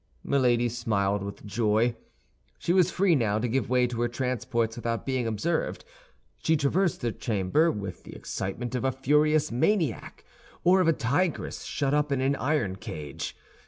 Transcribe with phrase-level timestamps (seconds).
[0.23, 1.95] Milady smiled with joy.
[2.57, 5.85] She was free now to give way to her transports without being observed.
[6.39, 10.25] She traversed her chamber with the excitement of a furious maniac
[10.63, 13.37] or of a tigress shut up in an iron cage.